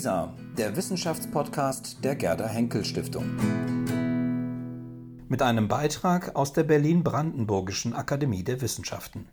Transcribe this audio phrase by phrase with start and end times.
[0.00, 3.26] WISA, der Wissenschaftspodcast der Gerda Henkel Stiftung.
[5.28, 9.28] Mit einem Beitrag aus der Berlin-Brandenburgischen Akademie der Wissenschaften.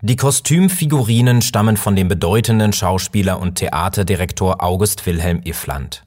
[0.00, 6.05] Die Kostümfigurinen stammen von dem bedeutenden Schauspieler und Theaterdirektor August Wilhelm Iffland.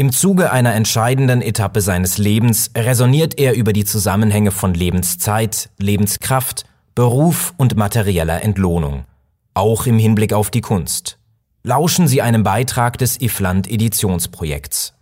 [0.00, 6.66] Im Zuge einer entscheidenden Etappe seines Lebens resoniert er über die Zusammenhänge von Lebenszeit, Lebenskraft,
[6.94, 9.06] Beruf und materieller Entlohnung,
[9.54, 11.18] auch im Hinblick auf die Kunst.
[11.64, 14.94] Lauschen Sie einem Beitrag des Ifland Editionsprojekts.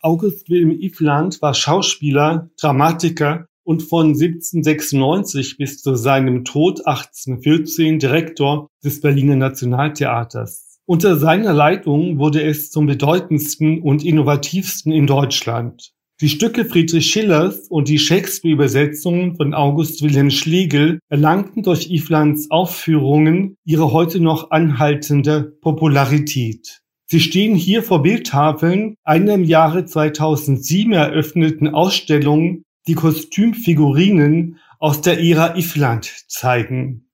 [0.00, 8.70] August Wilhelm Ifland war Schauspieler, Dramatiker und von 1796 bis zu seinem Tod 1814 Direktor
[8.84, 10.67] des Berliner Nationaltheaters.
[10.90, 15.92] Unter seiner Leitung wurde es zum bedeutendsten und innovativsten in Deutschland.
[16.22, 23.56] Die Stücke Friedrich Schillers und die Shakespeare-Übersetzungen von August Wilhelm Schlegel erlangten durch Iflands Aufführungen
[23.66, 26.80] ihre heute noch anhaltende Popularität.
[27.04, 35.20] Sie stehen hier vor Bildtafeln einer im Jahre 2007 eröffneten Ausstellung, die Kostümfigurinen aus der
[35.20, 37.10] Ära Ifland zeigen.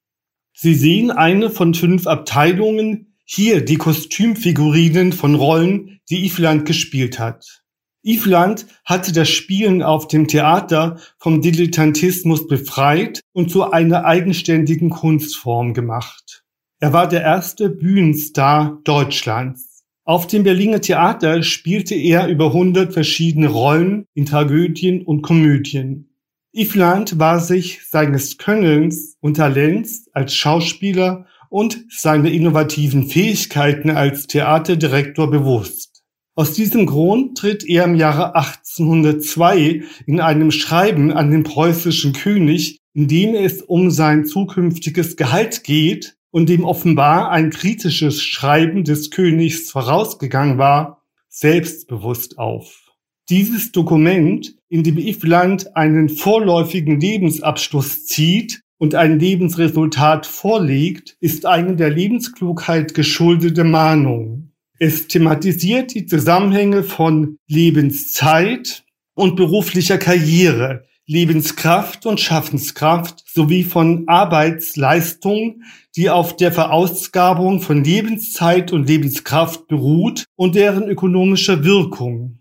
[0.52, 7.64] Sie sehen eine von fünf Abteilungen, hier die Kostümfigurinen von Rollen, die Ifland gespielt hat.
[8.02, 15.72] Ifland hatte das Spielen auf dem Theater vom Dilettantismus befreit und zu einer eigenständigen Kunstform
[15.72, 16.44] gemacht.
[16.80, 19.84] Er war der erste Bühnenstar Deutschlands.
[20.04, 26.10] Auf dem Berliner Theater spielte er über 100 verschiedene Rollen in Tragödien und Komödien.
[26.52, 35.30] Ifland war sich seines Könnens und Talents als Schauspieler und seine innovativen Fähigkeiten als Theaterdirektor
[35.30, 36.02] bewusst.
[36.34, 42.80] Aus diesem Grund tritt er im Jahre 1802 in einem Schreiben an den preußischen König,
[42.92, 49.12] in dem es um sein zukünftiges Gehalt geht und dem offenbar ein kritisches Schreiben des
[49.12, 52.80] Königs vorausgegangen war, selbstbewusst auf.
[53.28, 61.74] Dieses Dokument, in dem Ifland einen vorläufigen Lebensabschluss zieht, und ein Lebensresultat vorlegt, ist eine
[61.74, 64.52] der Lebensklugheit geschuldete Mahnung.
[64.78, 68.84] Es thematisiert die Zusammenhänge von Lebenszeit
[69.14, 75.62] und beruflicher Karriere, Lebenskraft und Schaffenskraft sowie von Arbeitsleistung,
[75.96, 82.40] die auf der Verausgabung von Lebenszeit und Lebenskraft beruht und deren ökonomischer Wirkung.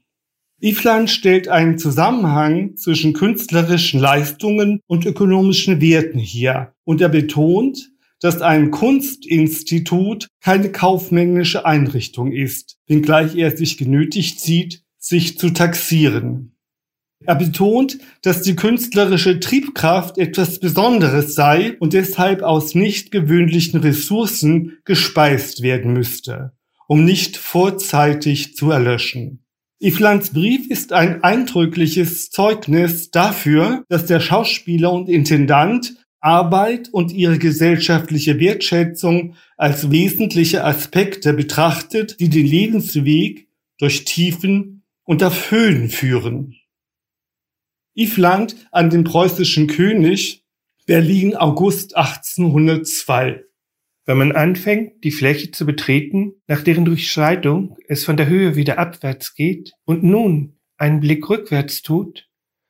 [0.63, 7.91] Ifland stellt einen Zusammenhang zwischen künstlerischen Leistungen und ökonomischen Werten her und er betont,
[8.21, 16.55] dass ein Kunstinstitut keine kaufmännische Einrichtung ist, wenngleich er sich genötigt sieht, sich zu taxieren.
[17.25, 24.77] Er betont, dass die künstlerische Triebkraft etwas Besonderes sei und deshalb aus nicht gewöhnlichen Ressourcen
[24.85, 26.53] gespeist werden müsste,
[26.87, 29.42] um nicht vorzeitig zu erlöschen.
[29.83, 37.37] Iflands Brief ist ein eindrückliches Zeugnis dafür, dass der Schauspieler und Intendant Arbeit und ihre
[37.37, 46.55] gesellschaftliche Wertschätzung als wesentliche Aspekte betrachtet, die den Lebensweg durch Tiefen und auf Höhen führen.
[47.93, 50.45] Ifland an den preußischen König
[50.85, 53.43] Berlin August 1802
[54.05, 58.77] wenn man anfängt, die Fläche zu betreten, nach deren Durchschreitung es von der Höhe wieder
[58.77, 62.27] abwärts geht und nun einen Blick rückwärts tut,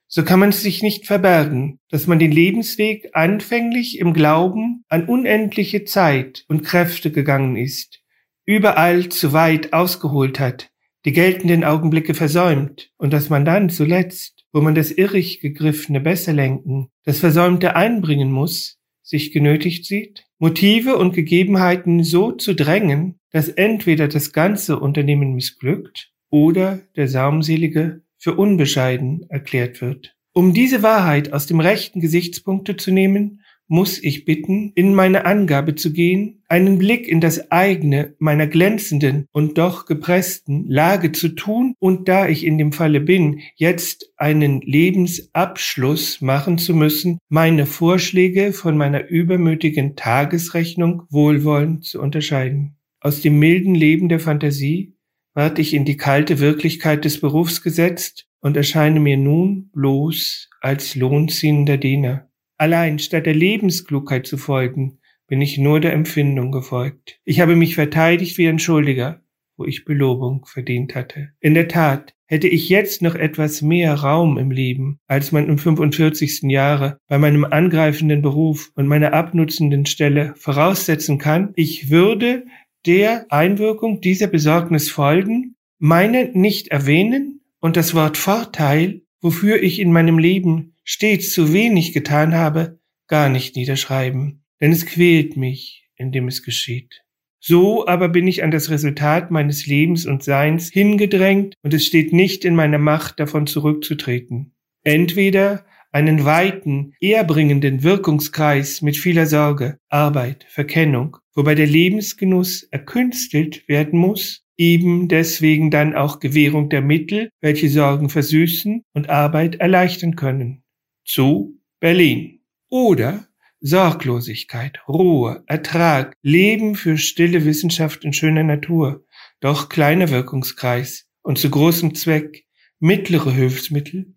[0.08, 5.86] so kann man sich nicht verbergen, dass man den Lebensweg anfänglich im Glauben an unendliche
[5.86, 8.04] Zeit und Kräfte gegangen ist,
[8.46, 10.70] überall zu weit ausgeholt hat,
[11.06, 16.34] die geltenden Augenblicke versäumt und dass man dann zuletzt, wo man das irrig gegriffene besser
[16.34, 23.50] lenken, das Versäumte einbringen muss, sich genötigt sieht, Motive und Gegebenheiten so zu drängen, dass
[23.50, 30.16] entweder das ganze Unternehmen missglückt oder der Saumselige für unbescheiden erklärt wird.
[30.34, 33.43] Um diese Wahrheit aus dem rechten Gesichtspunkte zu nehmen,
[33.74, 39.26] muss ich bitten, in meine Angabe zu gehen, einen Blick in das eigene meiner glänzenden
[39.32, 44.62] und doch gepressten Lage zu tun und da ich in dem Falle bin, jetzt einen
[44.62, 52.78] Lebensabschluss machen zu müssen, meine Vorschläge von meiner übermütigen Tagesrechnung wohlwollend zu unterscheiden.
[53.00, 54.94] Aus dem milden Leben der Fantasie
[55.34, 60.94] ward ich in die kalte Wirklichkeit des Berufs gesetzt und erscheine mir nun bloß als
[60.94, 62.30] lohnziehender Diener.
[62.64, 67.20] Allein statt der Lebensklugheit zu folgen, bin ich nur der Empfindung gefolgt.
[67.26, 69.22] Ich habe mich verteidigt wie ein Schuldiger,
[69.58, 71.32] wo ich Belobung verdient hatte.
[71.42, 75.58] In der Tat, hätte ich jetzt noch etwas mehr Raum im Leben, als man im
[75.58, 76.44] 45.
[76.44, 82.46] Jahre bei meinem angreifenden Beruf und meiner abnutzenden Stelle voraussetzen kann, ich würde
[82.86, 89.92] der Einwirkung dieser Besorgnis folgen, meine nicht erwähnen und das Wort Vorteil, wofür ich in
[89.92, 96.28] meinem Leben stets zu wenig getan habe, gar nicht niederschreiben, denn es quält mich, indem
[96.28, 97.04] es geschieht.
[97.40, 102.14] So aber bin ich an das Resultat meines Lebens und Seins hingedrängt und es steht
[102.14, 104.54] nicht in meiner Macht, davon zurückzutreten.
[104.84, 114.00] Entweder einen weiten, ehrbringenden Wirkungskreis mit vieler Sorge, Arbeit, Verkennung, wobei der Lebensgenuss erkünstelt werden
[114.00, 120.64] muss, eben deswegen dann auch Gewährung der Mittel, welche Sorgen versüßen und Arbeit erleichtern können.
[121.06, 122.42] Zu Berlin.
[122.70, 123.28] Oder
[123.60, 129.06] Sorglosigkeit, Ruhe, Ertrag, Leben für stille Wissenschaft in schöner Natur,
[129.40, 132.46] doch kleiner Wirkungskreis und zu großem Zweck,
[132.80, 134.16] mittlere Hilfsmittel,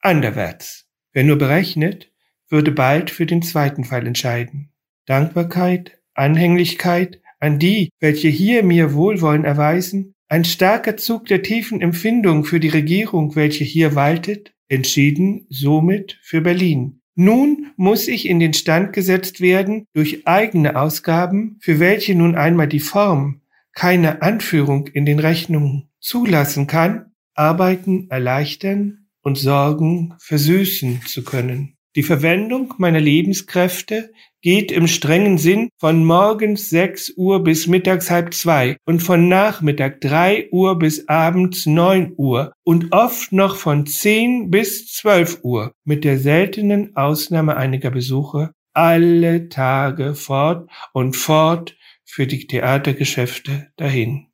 [0.00, 0.86] anderwärts.
[1.12, 2.12] Wer nur berechnet,
[2.48, 4.72] würde bald für den zweiten Fall entscheiden.
[5.06, 12.44] Dankbarkeit, Anhänglichkeit an die, welche hier mir Wohlwollen erweisen, ein starker Zug der tiefen Empfindung
[12.44, 18.54] für die Regierung, welche hier waltet, entschieden somit für Berlin, nun muss ich in den
[18.54, 25.06] Stand gesetzt werden durch eigene Ausgaben, für welche nun einmal die Form keine Anführung in
[25.06, 31.73] den Rechnungen zulassen kann, Arbeiten erleichtern und Sorgen versüßen zu können.
[31.96, 34.10] Die Verwendung meiner Lebenskräfte
[34.42, 40.00] geht im strengen Sinn von morgens 6 Uhr bis mittags halb zwei und von Nachmittag
[40.00, 46.02] 3 Uhr bis abends 9 Uhr und oft noch von 10 bis 12 Uhr mit
[46.02, 54.26] der seltenen Ausnahme einiger Besuche alle Tage fort und fort für die Theatergeschäfte dahin.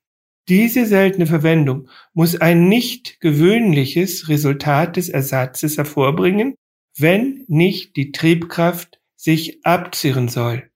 [0.48, 6.54] Diese seltene Verwendung muss ein nicht gewöhnliches Resultat des Ersatzes hervorbringen,
[7.00, 10.69] wenn nicht die Triebkraft sich abzirren soll.